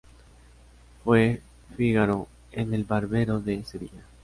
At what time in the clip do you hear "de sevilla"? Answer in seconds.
3.39-4.01